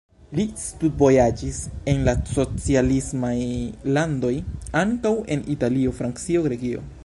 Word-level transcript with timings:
Li 0.37 0.43
studvojaĝis 0.61 1.59
en 1.93 2.01
la 2.07 2.15
socialismaj 2.37 3.35
landoj, 3.99 4.33
ankaŭ 4.85 5.15
en 5.37 5.49
Italio, 5.57 5.97
Francio, 6.01 6.47
Grekio. 6.49 6.87